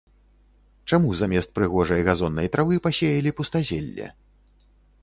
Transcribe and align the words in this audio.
Чаму 0.93 1.11
замест 1.19 1.53
прыгожай 1.57 2.01
газоннай 2.09 2.51
травы 2.57 2.75
пасеялі 2.87 3.37
пустазелле? 3.43 4.11